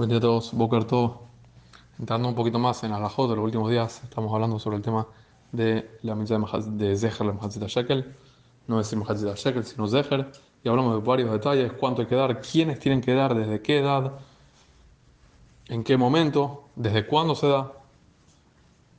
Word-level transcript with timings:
Buen 0.00 0.08
día 0.08 0.16
a 0.16 0.22
todos, 0.22 0.54
Boker 0.54 0.84
todo. 0.84 1.20
Entrando 1.98 2.26
un 2.26 2.34
poquito 2.34 2.58
más 2.58 2.82
en 2.84 2.92
Alajot 2.92 3.28
de 3.28 3.36
los 3.36 3.44
últimos 3.44 3.68
días, 3.68 4.02
estamos 4.02 4.32
hablando 4.32 4.58
sobre 4.58 4.78
el 4.78 4.82
tema 4.82 5.06
de 5.52 5.98
la 6.00 6.14
mitzvah 6.14 6.58
de 6.68 6.96
Zeher, 6.96 7.26
la 7.26 7.34
Mahatzita 7.34 7.66
Shekel. 7.66 8.16
No 8.66 8.78
decir 8.78 8.98
Mahatzita 8.98 9.34
Shekel, 9.34 9.62
sino 9.62 9.86
Zeher. 9.86 10.32
Y 10.64 10.70
hablamos 10.70 10.94
de 10.94 11.06
varios 11.06 11.30
detalles: 11.30 11.74
cuánto 11.74 12.00
hay 12.00 12.08
que 12.08 12.14
dar, 12.14 12.40
quiénes 12.40 12.78
tienen 12.78 13.02
que 13.02 13.12
dar, 13.12 13.34
desde 13.34 13.60
qué 13.60 13.80
edad, 13.80 14.12
en 15.68 15.84
qué 15.84 15.98
momento, 15.98 16.64
desde 16.76 17.06
cuándo 17.06 17.34
se 17.34 17.48
da 17.48 17.70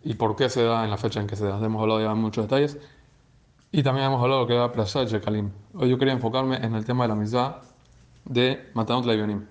y 0.03 0.13
por 0.13 0.35
qué 0.35 0.49
se 0.49 0.63
da 0.63 0.83
en 0.83 0.91
la 0.91 0.97
fecha 0.97 1.19
en 1.19 1.25
que 1.25 1.35
se 1.35 1.47
da. 1.47 1.57
Hemos 1.57 1.81
hablado 1.81 1.99
ya 1.99 2.09
de 2.09 2.13
muchos 2.13 2.45
detalles. 2.45 2.77
Y 3.71 3.81
también 3.81 4.05
hemos 4.05 4.21
hablado 4.21 4.41
de 4.41 4.43
lo 4.43 4.47
que 4.47 4.53
era 4.53 4.71
Prashat 4.71 5.07
Shekalim. 5.07 5.49
Hoy 5.73 5.89
yo 5.89 5.97
quería 5.97 6.13
enfocarme 6.13 6.57
en 6.57 6.75
el 6.75 6.85
tema 6.85 7.05
de 7.05 7.07
la 7.07 7.15
mitzvah 7.15 7.59
de 8.25 8.69
Matanot 8.75 9.07
Leivionim. 9.07 9.47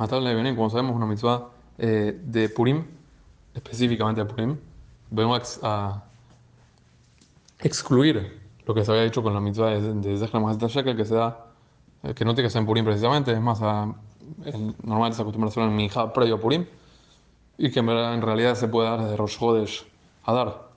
Matar 0.00 0.22
Leivionim, 0.22 0.56
como 0.56 0.70
sabemos, 0.70 0.92
es 0.92 0.96
una 0.96 1.04
mitzvah 1.04 1.48
eh, 1.76 2.18
de 2.24 2.48
Purim, 2.48 2.86
específicamente 3.52 4.22
de 4.22 4.26
Purim. 4.26 4.56
Venimos 5.10 5.60
a 5.62 6.04
excluir 7.58 8.40
lo 8.64 8.72
que 8.72 8.82
se 8.82 8.92
había 8.92 9.02
dicho 9.02 9.22
con 9.22 9.34
la 9.34 9.40
mitzvah 9.40 9.72
de, 9.72 9.92
de 9.92 10.16
Zechra 10.16 10.68
Shekel, 10.68 10.96
que 10.96 11.04
se 11.04 11.16
da, 11.16 11.48
eh, 12.02 12.14
que 12.14 12.24
no 12.24 12.34
tiene 12.34 12.46
que 12.46 12.50
ser 12.50 12.60
en 12.60 12.66
Purim 12.66 12.82
precisamente, 12.82 13.30
es 13.30 13.40
más, 13.42 13.60
a, 13.60 13.94
el, 14.46 14.74
normalmente 14.82 15.16
se 15.16 15.22
acostumbra 15.22 15.48
a 15.48 15.50
hacer 15.50 15.64
en 15.64 15.76
Minja 15.76 16.10
previo 16.14 16.36
a 16.36 16.40
Purim, 16.40 16.64
y 17.58 17.70
que 17.70 17.80
en, 17.80 18.22
realidad 18.22 18.54
se 18.54 18.68
puede 18.68 18.88
dar 18.88 19.02
desde 19.02 19.18
Rosh 19.18 19.38
Chodesh 19.38 19.86
a 20.24 20.32
dar, 20.32 20.70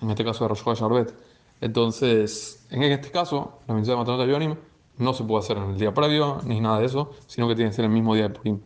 en 0.00 0.08
este 0.08 0.24
caso 0.24 0.44
de 0.44 0.48
Rosh 0.48 0.62
Chodesh 0.64 0.82
Arbet. 0.82 1.14
Entonces, 1.60 2.66
en 2.70 2.82
este 2.84 3.10
caso, 3.10 3.58
la 3.68 3.74
mitzvah 3.74 3.92
de 3.92 3.98
Matanot 3.98 4.20
Leivionim 4.20 4.56
no 4.96 5.12
se 5.12 5.22
puede 5.24 5.40
hacer 5.40 5.58
en 5.58 5.64
el 5.64 5.78
día 5.78 5.92
previo 5.92 6.40
ni 6.46 6.62
nada 6.62 6.78
de 6.78 6.86
eso, 6.86 7.10
sino 7.26 7.46
que 7.46 7.54
tiene 7.54 7.72
que 7.72 7.76
ser 7.76 7.84
el 7.84 7.90
mismo 7.90 8.14
día 8.14 8.28
de 8.28 8.30
Purim. 8.30 8.60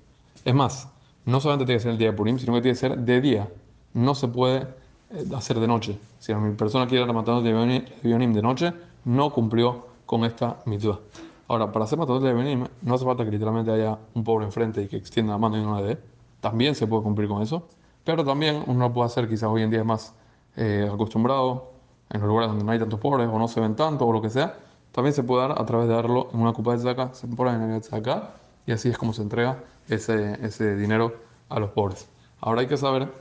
Es 0.45 0.55
más, 0.55 0.88
no 1.24 1.41
solamente 1.41 1.66
tiene 1.66 1.79
que 1.79 1.83
ser 1.83 1.93
el 1.93 1.98
día 1.98 2.11
de 2.11 2.16
Purim, 2.16 2.38
sino 2.38 2.52
que 2.55 2.61
tiene 2.61 2.75
que 2.75 2.80
ser 2.80 2.98
de 2.98 3.20
día. 3.20 3.48
No 3.95 4.15
se 4.15 4.28
puede 4.28 4.67
eh, 5.11 5.25
hacer 5.34 5.58
de 5.58 5.67
noche. 5.67 5.98
Si 6.19 6.34
mi 6.34 6.55
persona 6.55 6.86
quiere 6.86 7.11
matar 7.12 7.42
de 7.42 7.83
Bionim 8.03 8.33
de 8.33 8.42
noche, 8.42 8.73
no 9.05 9.31
cumplió 9.31 9.86
con 10.06 10.25
esta 10.25 10.58
mitzvah. 10.67 11.00
Ahora, 11.48 11.73
para 11.73 11.84
hacer 11.84 11.98
matador 11.98 12.23
de 12.23 12.33
Bionim, 12.33 12.67
no 12.83 12.95
hace 12.95 13.05
falta 13.05 13.25
que 13.25 13.31
literalmente 13.31 13.70
haya 13.70 13.98
un 14.14 14.25
pobre 14.25 14.45
enfrente 14.45 14.83
y 14.83 14.89
que 14.89 14.97
extienda 14.97 15.33
la 15.33 15.39
mano 15.39 15.56
y 15.56 15.62
no 15.62 15.81
la 15.81 15.86
dé. 15.86 15.98
También 16.41 16.75
se 16.75 16.86
puede 16.86 17.03
cumplir 17.03 17.28
con 17.28 17.42
eso. 17.42 17.69
Pero 18.05 18.23
también 18.25 18.62
uno 18.67 18.92
puede 18.92 19.06
hacer, 19.06 19.28
quizás 19.28 19.48
hoy 19.48 19.62
en 19.62 19.70
día 19.70 19.83
más 19.83 20.14
eh, 20.56 20.89
acostumbrado, 20.92 21.73
en 22.11 22.20
los 22.20 22.28
lugares 22.28 22.51
donde 22.51 22.64
no 22.64 22.73
hay 22.73 22.78
tantos 22.78 23.01
pobres 23.01 23.28
o 23.33 23.39
no 23.39 23.48
se 23.48 23.61
ven 23.61 23.77
tanto 23.77 24.06
o 24.06 24.12
lo 24.12 24.20
que 24.20 24.28
sea. 24.28 24.58
También 24.92 25.14
se 25.14 25.23
puede 25.23 25.48
dar 25.48 25.61
a 25.61 25.64
través 25.64 25.89
de 25.89 25.95
darlo 25.95 26.28
en 26.34 26.41
una 26.41 26.53
copa 26.53 26.77
de 26.77 26.91
acá, 26.91 27.14
se 27.14 27.27
pone 27.27 27.53
en 27.53 27.62
el 27.62 27.83
acá 27.91 28.34
y 28.67 28.73
así 28.73 28.89
es 28.89 28.98
como 28.98 29.12
se 29.12 29.23
entrega 29.23 29.62
ese, 29.89 30.39
ese 30.45 30.77
dinero 30.77 31.15
a 31.48 31.61
los 31.61 31.70
pobres. 31.70 32.09
Ahora 32.41 32.62
hay 32.62 32.67
que 32.67 32.77
saber 32.77 33.12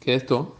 que 0.00 0.14
esto 0.14 0.56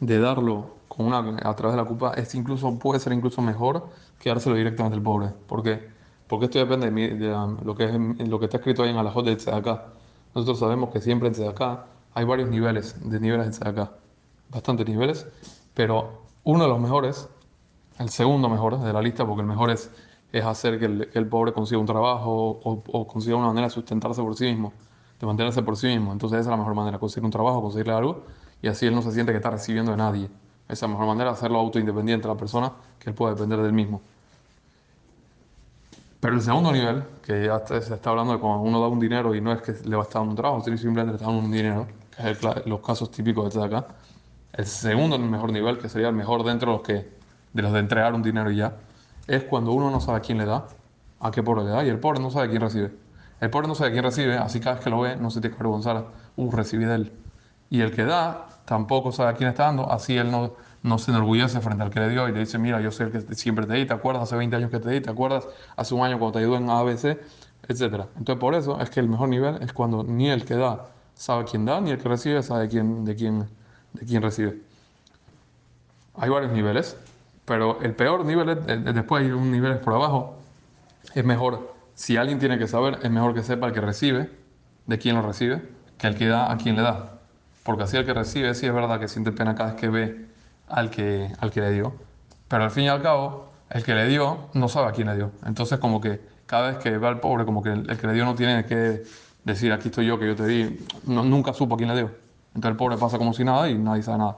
de 0.00 0.18
darlo 0.18 0.74
con 0.88 1.06
una, 1.06 1.18
a 1.18 1.56
través 1.56 1.76
de 1.76 1.82
la 1.82 1.88
culpa 1.88 2.12
es 2.14 2.34
incluso, 2.34 2.78
puede 2.78 3.00
ser 3.00 3.12
incluso 3.12 3.40
mejor 3.40 3.88
que 4.18 4.28
dárselo 4.28 4.56
directamente 4.56 4.96
al 4.96 5.02
pobre. 5.02 5.28
¿Por 5.46 5.62
qué? 5.62 5.88
Porque 6.26 6.46
esto 6.46 6.58
depende 6.58 6.90
de, 6.90 7.28
lo, 7.64 7.74
que 7.74 7.84
es, 7.84 8.28
lo 8.28 8.38
que 8.38 8.46
está 8.46 8.58
escrito 8.58 8.82
ahí 8.82 8.90
en 8.90 8.96
Alajot 8.96 9.24
de 9.24 9.52
acá. 9.52 9.86
Nosotros 10.34 10.58
sabemos 10.58 10.90
que 10.90 11.00
siempre 11.00 11.28
en 11.28 11.48
acá 11.48 11.86
hay 12.14 12.24
varios 12.24 12.50
niveles 12.50 12.96
de 13.08 13.20
niveles 13.20 13.58
de 13.58 13.68
acá, 13.68 13.92
bastantes 14.50 14.86
niveles, 14.86 15.26
pero 15.74 16.22
uno 16.44 16.64
de 16.64 16.68
los 16.68 16.80
mejores, 16.80 17.28
el 17.98 18.08
segundo 18.08 18.48
mejor 18.48 18.80
de 18.80 18.92
la 18.92 19.00
lista, 19.00 19.26
porque 19.26 19.42
el 19.42 19.48
mejor 19.48 19.70
es 19.70 19.90
es 20.32 20.44
hacer 20.44 20.78
que 20.78 20.86
el, 20.86 21.26
pobre 21.28 21.52
consiga 21.52 21.78
un 21.78 21.86
trabajo 21.86 22.60
o, 22.64 23.06
consiga 23.06 23.36
una 23.36 23.48
manera 23.48 23.66
de 23.66 23.70
sustentarse 23.70 24.22
por 24.22 24.34
sí 24.34 24.46
mismo, 24.46 24.72
de 25.20 25.26
mantenerse 25.26 25.62
por 25.62 25.76
sí 25.76 25.88
mismo. 25.88 26.10
Entonces 26.12 26.40
esa 26.40 26.48
es 26.48 26.50
la 26.50 26.56
mejor 26.56 26.74
manera, 26.74 26.98
conseguir 26.98 27.26
un 27.26 27.30
trabajo, 27.30 27.60
conseguirle 27.60 27.92
algo 27.92 28.24
y 28.62 28.68
así 28.68 28.86
él 28.86 28.94
no 28.94 29.02
se 29.02 29.12
siente 29.12 29.32
que 29.32 29.36
está 29.36 29.50
recibiendo 29.50 29.90
de 29.90 29.98
nadie. 29.98 30.24
Esa 30.64 30.72
es 30.72 30.82
la 30.82 30.88
mejor 30.88 31.06
manera, 31.06 31.30
hacerlo 31.30 31.58
autoindependiente 31.58 32.26
a 32.26 32.30
la 32.32 32.36
persona, 32.36 32.72
que 32.98 33.10
él 33.10 33.14
puede 33.14 33.34
depender 33.34 33.60
del 33.60 33.74
mismo. 33.74 34.00
Pero 36.18 36.34
el 36.36 36.40
segundo 36.40 36.72
nivel, 36.72 37.02
que 37.22 37.46
ya 37.46 37.66
se 37.66 37.94
está 37.94 38.10
hablando 38.10 38.32
de 38.32 38.38
cuando 38.38 38.60
uno 38.60 38.80
da 38.80 38.88
un 38.88 39.00
dinero 39.00 39.34
y 39.34 39.40
no 39.40 39.52
es 39.52 39.60
que 39.60 39.72
le 39.84 39.96
va 39.96 40.02
a 40.02 40.06
estar 40.06 40.20
dando 40.20 40.30
un 40.30 40.36
trabajo, 40.36 40.62
sino 40.64 40.78
simplemente 40.78 41.10
le 41.10 41.16
está 41.16 41.26
dando 41.26 41.44
un 41.44 41.50
dinero, 41.50 41.88
que 42.16 42.30
es 42.30 42.66
los 42.66 42.80
casos 42.80 43.10
típicos 43.10 43.52
de 43.52 43.64
acá. 43.64 43.88
El 44.52 44.66
segundo 44.66 45.18
mejor 45.18 45.50
nivel, 45.52 45.78
que 45.78 45.88
sería 45.88 46.08
el 46.08 46.14
mejor 46.14 46.44
dentro 46.44 46.70
de 46.70 46.76
los, 46.78 46.86
que, 46.86 47.12
de 47.52 47.62
los 47.62 47.72
de 47.72 47.80
entregar 47.80 48.14
un 48.14 48.22
dinero 48.22 48.50
y 48.50 48.56
ya, 48.56 48.76
es 49.26 49.44
cuando 49.44 49.72
uno 49.72 49.90
no 49.90 50.00
sabe 50.00 50.20
quién 50.20 50.38
le 50.38 50.44
da, 50.44 50.66
a 51.20 51.30
qué 51.30 51.42
pobre 51.42 51.64
le 51.64 51.70
da, 51.70 51.84
y 51.84 51.88
el 51.88 51.98
pobre 51.98 52.20
no 52.20 52.30
sabe 52.30 52.48
quién 52.48 52.60
recibe. 52.60 52.92
El 53.40 53.50
pobre 53.50 53.68
no 53.68 53.74
sabe 53.74 53.92
quién 53.92 54.04
recibe, 54.04 54.36
así 54.36 54.60
cada 54.60 54.76
vez 54.76 54.84
que 54.84 54.90
lo 54.90 55.00
ve 55.00 55.16
no 55.16 55.30
se 55.30 55.40
tiene 55.40 55.56
que 55.56 55.60
avergonzar, 55.60 56.06
uh, 56.36 56.50
recibí 56.50 56.84
de 56.84 56.94
él. 56.94 57.12
Y 57.70 57.80
el 57.80 57.92
que 57.92 58.04
da 58.04 58.48
tampoco 58.64 59.12
sabe 59.12 59.30
a 59.30 59.34
quién 59.34 59.48
está 59.48 59.64
dando, 59.64 59.90
así 59.90 60.16
él 60.16 60.30
no, 60.30 60.52
no 60.82 60.98
se 60.98 61.10
enorgullece 61.10 61.60
frente 61.60 61.82
al 61.82 61.90
que 61.90 62.00
le 62.00 62.08
dio 62.08 62.28
y 62.28 62.32
le 62.32 62.40
dice, 62.40 62.58
mira, 62.58 62.80
yo 62.80 62.90
soy 62.90 63.06
el 63.06 63.12
que 63.12 63.34
siempre 63.34 63.66
te 63.66 63.74
di, 63.74 63.86
¿te 63.86 63.94
acuerdas? 63.94 64.24
Hace 64.24 64.36
20 64.36 64.56
años 64.56 64.70
que 64.70 64.78
te 64.78 64.90
di, 64.90 65.00
¿te 65.00 65.10
acuerdas? 65.10 65.48
Hace 65.76 65.94
un 65.94 66.04
año 66.04 66.18
cuando 66.18 66.38
te 66.38 66.44
ayudó 66.44 66.56
en 66.56 66.68
ABC, 66.70 67.18
etc. 67.68 68.06
Entonces 68.16 68.36
por 68.40 68.54
eso 68.54 68.80
es 68.80 68.90
que 68.90 69.00
el 69.00 69.08
mejor 69.08 69.28
nivel 69.28 69.62
es 69.62 69.72
cuando 69.72 70.04
ni 70.04 70.30
el 70.30 70.44
que 70.44 70.54
da 70.54 70.86
sabe 71.14 71.44
quién 71.44 71.64
da, 71.64 71.80
ni 71.80 71.90
el 71.90 71.98
que 71.98 72.08
recibe 72.08 72.42
sabe 72.42 72.68
quién, 72.68 73.04
de, 73.04 73.14
quién, 73.14 73.48
de 73.92 74.06
quién 74.06 74.22
recibe. 74.22 74.60
Hay 76.14 76.28
varios 76.28 76.52
niveles. 76.52 76.96
Pero 77.44 77.80
el 77.82 77.94
peor 77.94 78.24
nivel, 78.24 78.48
es, 78.50 78.94
después 78.94 79.24
hay 79.24 79.30
un 79.32 79.50
nivel 79.50 79.78
por 79.78 79.94
abajo, 79.94 80.38
es 81.14 81.24
mejor, 81.24 81.74
si 81.94 82.16
alguien 82.16 82.38
tiene 82.38 82.58
que 82.58 82.68
saber, 82.68 82.98
es 83.02 83.10
mejor 83.10 83.34
que 83.34 83.42
sepa 83.42 83.66
el 83.66 83.72
que 83.72 83.80
recibe, 83.80 84.30
de 84.86 84.98
quién 84.98 85.16
lo 85.16 85.22
recibe, 85.22 85.62
que 85.98 86.06
el 86.06 86.16
que 86.16 86.26
da 86.26 86.50
a 86.50 86.56
quién 86.56 86.76
le 86.76 86.82
da. 86.82 87.18
Porque 87.62 87.84
así 87.84 87.96
el 87.96 88.04
que 88.04 88.14
recibe, 88.14 88.54
sí 88.54 88.66
es 88.66 88.74
verdad 88.74 88.98
que 88.98 89.08
siente 89.08 89.32
pena 89.32 89.54
cada 89.54 89.72
vez 89.72 89.80
que 89.80 89.88
ve 89.88 90.26
al 90.68 90.90
que, 90.90 91.32
al 91.38 91.50
que 91.50 91.60
le 91.60 91.72
dio. 91.72 91.94
Pero 92.48 92.64
al 92.64 92.70
fin 92.70 92.84
y 92.84 92.88
al 92.88 93.02
cabo, 93.02 93.52
el 93.70 93.84
que 93.84 93.94
le 93.94 94.06
dio 94.06 94.48
no 94.54 94.68
sabe 94.68 94.88
a 94.88 94.92
quién 94.92 95.08
le 95.08 95.16
dio. 95.16 95.32
Entonces 95.46 95.78
como 95.78 96.00
que 96.00 96.20
cada 96.46 96.68
vez 96.68 96.78
que 96.78 96.98
ve 96.98 97.06
al 97.06 97.20
pobre, 97.20 97.44
como 97.44 97.62
que 97.62 97.70
el, 97.70 97.96
que 97.96 98.06
le 98.06 98.12
dio 98.14 98.24
no 98.24 98.34
tiene 98.34 98.64
que 98.66 99.02
decir, 99.44 99.72
aquí 99.72 99.88
estoy 99.88 100.06
yo, 100.06 100.18
que 100.18 100.26
yo 100.26 100.36
te 100.36 100.46
di, 100.46 100.84
nunca 101.04 101.52
supo 101.52 101.74
a 101.74 101.78
quién 101.78 101.88
le 101.88 101.96
dio. 101.96 102.10
Entonces 102.48 102.70
el 102.72 102.76
pobre 102.76 102.96
pasa 102.98 103.16
como 103.16 103.32
si 103.32 103.44
nada 103.44 103.68
y 103.70 103.78
nadie 103.78 104.02
sabe 104.02 104.18
nada. 104.18 104.36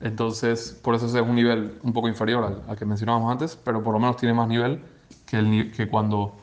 Entonces, 0.00 0.78
por 0.82 0.94
eso 0.94 1.06
es 1.06 1.14
un 1.14 1.34
nivel 1.34 1.78
un 1.82 1.92
poco 1.92 2.08
inferior 2.08 2.62
al, 2.68 2.76
que 2.76 2.84
mencionábamos 2.84 3.32
antes, 3.32 3.56
pero 3.56 3.82
por 3.82 3.94
lo 3.94 3.98
menos 3.98 4.16
tiene 4.16 4.34
más 4.34 4.48
nivel 4.48 4.82
que, 5.26 5.38
el, 5.38 5.72
que 5.72 5.88
cuando 5.88 6.34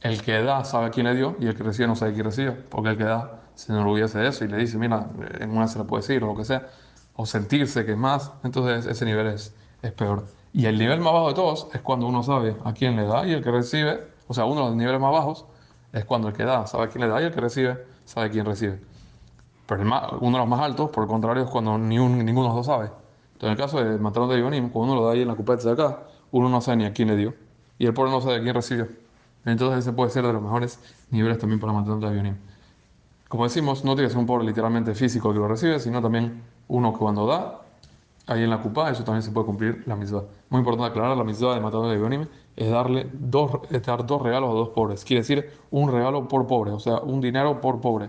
el 0.00 0.22
que 0.22 0.42
da 0.42 0.64
sabe 0.64 0.90
quién 0.90 1.06
le 1.06 1.14
dio 1.14 1.36
y 1.40 1.46
el 1.46 1.54
que 1.54 1.62
recibe 1.62 1.88
no 1.88 1.96
sabe 1.96 2.12
quién 2.14 2.24
recibe, 2.24 2.52
porque 2.52 2.90
el 2.90 2.96
que 2.96 3.04
da 3.04 3.40
se 3.54 3.72
enorgullece 3.72 4.18
de 4.18 4.28
eso 4.28 4.44
y 4.44 4.48
le 4.48 4.58
dice, 4.58 4.78
mira, 4.78 5.08
en 5.40 5.50
una 5.50 5.68
se 5.68 5.78
le 5.78 5.84
puede 5.84 6.02
decir 6.02 6.22
o 6.22 6.28
lo 6.28 6.36
que 6.36 6.44
sea, 6.44 6.68
o 7.16 7.26
sentirse 7.26 7.84
que 7.84 7.92
es 7.92 7.98
más, 7.98 8.32
entonces 8.44 8.86
ese 8.86 9.04
nivel 9.04 9.26
es, 9.28 9.54
es 9.82 9.92
peor. 9.92 10.26
Y 10.52 10.66
el 10.66 10.78
nivel 10.78 11.00
más 11.00 11.12
bajo 11.12 11.28
de 11.28 11.34
todos 11.34 11.68
es 11.74 11.80
cuando 11.82 12.06
uno 12.06 12.22
sabe 12.22 12.56
a 12.64 12.72
quién 12.72 12.96
le 12.96 13.04
da 13.06 13.26
y 13.26 13.32
el 13.32 13.42
que 13.42 13.50
recibe, 13.50 14.06
o 14.26 14.34
sea, 14.34 14.44
uno 14.44 14.62
de 14.62 14.66
los 14.68 14.76
niveles 14.76 15.00
más 15.00 15.12
bajos 15.12 15.46
es 15.92 16.04
cuando 16.04 16.28
el 16.28 16.34
que 16.34 16.44
da 16.44 16.66
sabe 16.66 16.84
a 16.84 16.88
quién 16.88 17.02
le 17.02 17.08
da 17.08 17.20
y 17.20 17.24
el 17.24 17.32
que 17.32 17.40
recibe 17.40 17.84
sabe 18.04 18.30
quién 18.30 18.46
recibe. 18.46 18.80
Pero 19.66 19.82
uno 19.82 20.38
de 20.38 20.38
los 20.38 20.48
más 20.48 20.60
altos, 20.60 20.90
por 20.90 21.04
el 21.04 21.08
contrario, 21.08 21.44
es 21.44 21.50
cuando 21.50 21.76
ni 21.76 21.98
un, 21.98 22.24
ninguno 22.24 22.48
de 22.48 22.54
los 22.54 22.56
dos 22.56 22.66
sabe. 22.66 22.90
Entonces, 23.32 23.42
en 23.42 23.50
el 23.50 23.56
caso 23.56 23.82
de 23.82 23.98
Matarón 23.98 24.28
de 24.28 24.38
Ionim, 24.38 24.70
cuando 24.70 24.92
uno 24.92 25.02
lo 25.02 25.06
da 25.08 25.14
ahí 25.14 25.22
en 25.22 25.28
la 25.28 25.34
cupeta 25.34 25.64
de 25.64 25.72
acá, 25.72 26.04
uno 26.30 26.48
no 26.48 26.60
sabe 26.60 26.78
ni 26.78 26.84
a 26.84 26.92
quién 26.92 27.08
le 27.08 27.16
dio. 27.16 27.34
Y 27.78 27.86
el 27.86 27.92
pobre 27.92 28.10
no 28.10 28.20
sabe 28.20 28.36
a 28.36 28.40
quién 28.40 28.54
recibió. 28.54 28.88
Entonces, 29.44 29.80
ese 29.80 29.92
puede 29.92 30.10
ser 30.10 30.24
de 30.24 30.32
los 30.32 30.42
mejores 30.42 30.78
niveles 31.10 31.38
también 31.38 31.60
para 31.60 31.72
Matarón 31.72 32.00
de 32.00 32.06
Ionim. 32.06 32.36
Como 33.28 33.44
decimos, 33.44 33.84
no 33.84 33.94
tiene 33.94 34.08
que 34.08 34.12
ser 34.12 34.20
un 34.20 34.26
pobre 34.26 34.44
literalmente 34.44 34.94
físico 34.94 35.32
que 35.32 35.38
lo 35.38 35.48
recibe, 35.48 35.80
sino 35.80 36.00
también 36.00 36.42
uno 36.68 36.92
que 36.92 36.98
cuando 36.98 37.26
da, 37.26 37.60
ahí 38.28 38.42
en 38.42 38.50
la 38.50 38.60
cupa, 38.60 38.90
eso 38.90 39.04
también 39.04 39.22
se 39.22 39.32
puede 39.32 39.46
cumplir 39.46 39.82
la 39.86 39.96
misma. 39.96 40.22
Muy 40.48 40.60
importante 40.60 40.90
aclarar, 40.90 41.16
la 41.16 41.24
misma 41.24 41.54
de 41.54 41.60
Matarón 41.60 41.90
de 41.90 41.98
Ionim 41.98 42.26
es 42.54 42.70
darle 42.70 43.08
dos, 43.12 43.50
es 43.70 43.82
dar 43.84 44.06
dos 44.06 44.22
regalos 44.22 44.50
a 44.50 44.52
dos 44.54 44.68
pobres. 44.70 45.04
Quiere 45.04 45.22
decir 45.22 45.50
un 45.70 45.90
regalo 45.90 46.28
por 46.28 46.46
pobre, 46.46 46.70
o 46.70 46.78
sea, 46.78 46.98
un 46.98 47.20
dinero 47.20 47.60
por 47.60 47.80
pobre 47.80 48.08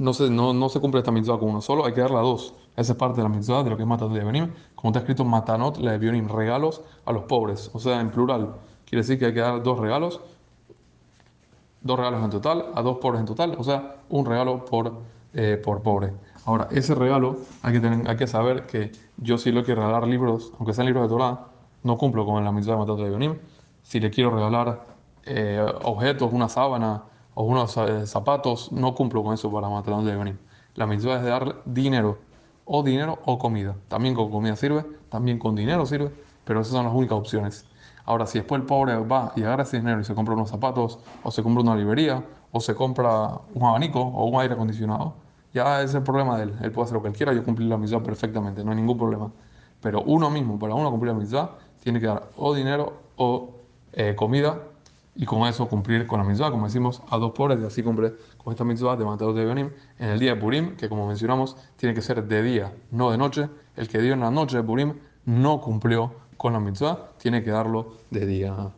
no 0.00 0.14
se, 0.14 0.30
no, 0.30 0.54
no 0.54 0.70
se 0.70 0.80
cumple 0.80 1.00
esta 1.00 1.12
mitzvah 1.12 1.38
con 1.38 1.50
uno 1.50 1.60
solo, 1.60 1.84
hay 1.84 1.92
que 1.92 2.00
darle 2.00 2.16
a 2.16 2.22
dos. 2.22 2.54
Esa 2.74 2.92
es 2.92 2.98
parte 2.98 3.18
de 3.18 3.22
la 3.22 3.28
mitzvah 3.28 3.62
de 3.62 3.68
lo 3.68 3.76
que 3.76 3.82
es 3.82 3.88
Matanot 3.88 4.14
Levianim. 4.14 4.50
Como 4.74 4.88
está 4.88 5.00
escrito 5.00 5.26
Matanot 5.26 5.76
Levianim, 5.76 6.26
regalos 6.26 6.80
a 7.04 7.12
los 7.12 7.24
pobres, 7.24 7.70
o 7.74 7.78
sea, 7.78 8.00
en 8.00 8.10
plural. 8.10 8.54
Quiere 8.86 9.02
decir 9.02 9.18
que 9.18 9.26
hay 9.26 9.34
que 9.34 9.40
dar 9.40 9.62
dos 9.62 9.78
regalos, 9.78 10.22
dos 11.82 11.98
regalos 11.98 12.24
en 12.24 12.30
total, 12.30 12.66
a 12.74 12.80
dos 12.80 12.96
pobres 12.96 13.20
en 13.20 13.26
total, 13.26 13.54
o 13.58 13.62
sea, 13.62 13.96
un 14.08 14.24
regalo 14.24 14.64
por, 14.64 14.94
eh, 15.34 15.60
por 15.62 15.82
pobre. 15.82 16.14
Ahora, 16.46 16.68
ese 16.70 16.94
regalo 16.94 17.36
hay 17.60 17.74
que, 17.74 17.80
tener, 17.80 18.08
hay 18.08 18.16
que 18.16 18.26
saber 18.26 18.64
que 18.66 18.92
yo 19.18 19.36
si 19.36 19.52
le 19.52 19.62
quiero 19.64 19.82
regalar 19.82 20.08
libros, 20.08 20.54
aunque 20.58 20.72
sean 20.72 20.86
libros 20.86 21.02
de 21.02 21.08
Torah, 21.10 21.48
no 21.82 21.98
cumplo 21.98 22.24
con 22.24 22.42
la 22.42 22.52
mitzvah 22.52 22.72
de 22.72 22.78
Matanot 22.78 23.00
Levianim. 23.00 23.36
Si 23.82 24.00
le 24.00 24.08
quiero 24.08 24.30
regalar 24.30 24.82
eh, 25.24 25.62
objetos, 25.82 26.32
una 26.32 26.48
sábana, 26.48 27.02
o 27.34 27.44
unos 27.44 27.76
eh, 27.76 28.06
zapatos, 28.06 28.72
no 28.72 28.94
cumplo 28.94 29.22
con 29.22 29.34
eso 29.34 29.50
para 29.50 29.68
matar 29.68 30.02
de 30.02 30.16
venir. 30.16 30.38
La 30.74 30.86
mitzvah 30.86 31.16
es 31.16 31.22
de 31.22 31.30
darle 31.30 31.54
dinero, 31.64 32.18
o 32.64 32.82
dinero 32.82 33.18
o 33.24 33.38
comida. 33.38 33.76
También 33.88 34.14
con 34.14 34.30
comida 34.30 34.56
sirve, 34.56 34.84
también 35.08 35.38
con 35.38 35.56
dinero 35.56 35.86
sirve, 35.86 36.12
pero 36.44 36.60
esas 36.60 36.72
son 36.72 36.84
las 36.84 36.94
únicas 36.94 37.18
opciones. 37.18 37.66
Ahora, 38.04 38.26
si 38.26 38.38
después 38.38 38.60
el 38.60 38.66
pobre 38.66 38.96
va 38.96 39.32
y 39.36 39.42
agarra 39.42 39.64
ese 39.64 39.78
dinero 39.78 40.00
y 40.00 40.04
se 40.04 40.14
compra 40.14 40.34
unos 40.34 40.50
zapatos, 40.50 40.98
o 41.22 41.30
se 41.30 41.42
compra 41.42 41.62
una 41.62 41.76
librería, 41.76 42.24
o 42.52 42.60
se 42.60 42.74
compra 42.74 43.40
un 43.54 43.64
abanico 43.64 44.00
o 44.00 44.26
un 44.26 44.40
aire 44.40 44.54
acondicionado, 44.54 45.14
ya 45.52 45.82
es 45.82 45.94
el 45.94 46.02
problema 46.02 46.36
de 46.36 46.44
él. 46.44 46.54
Él 46.62 46.72
puede 46.72 46.84
hacer 46.84 46.94
lo 46.94 47.02
que 47.02 47.08
él 47.08 47.14
quiera, 47.14 47.32
yo 47.32 47.44
cumplir 47.44 47.68
la 47.68 47.76
mitzvah 47.76 48.02
perfectamente, 48.02 48.64
no 48.64 48.70
hay 48.70 48.76
ningún 48.76 48.98
problema. 48.98 49.30
Pero 49.80 50.02
uno 50.02 50.30
mismo, 50.30 50.58
para 50.58 50.74
uno 50.74 50.90
cumplir 50.90 51.12
la 51.12 51.18
mitzvah, 51.18 51.56
tiene 51.80 52.00
que 52.00 52.06
dar 52.06 52.30
o 52.36 52.54
dinero 52.54 52.94
o 53.16 53.50
eh, 53.92 54.14
comida 54.16 54.60
y 55.20 55.26
con 55.26 55.46
eso 55.46 55.68
cumplir 55.68 56.06
con 56.06 56.18
la 56.18 56.24
mitzvah, 56.24 56.50
como 56.50 56.64
decimos, 56.64 57.02
a 57.10 57.18
dos 57.18 57.32
pobres, 57.32 57.60
y 57.60 57.64
así 57.66 57.82
cumple 57.82 58.14
con 58.38 58.54
esta 58.54 58.64
mitzvah 58.64 58.96
de 58.96 59.04
Mateo 59.04 59.34
de 59.34 59.44
Benim 59.44 59.70
en 59.98 60.08
el 60.08 60.18
día 60.18 60.34
de 60.34 60.40
Purim, 60.40 60.76
que 60.76 60.88
como 60.88 61.06
mencionamos, 61.06 61.58
tiene 61.76 61.94
que 61.94 62.00
ser 62.00 62.24
de 62.24 62.42
día, 62.42 62.72
no 62.90 63.10
de 63.10 63.18
noche. 63.18 63.50
El 63.76 63.86
que 63.86 63.98
dio 64.00 64.14
en 64.14 64.20
la 64.20 64.30
noche 64.30 64.56
de 64.56 64.62
Purim 64.62 64.94
no 65.26 65.60
cumplió 65.60 66.14
con 66.38 66.54
la 66.54 66.60
mitzvah, 66.60 67.10
tiene 67.18 67.44
que 67.44 67.50
darlo 67.50 67.98
de 68.10 68.24
día. 68.24 68.72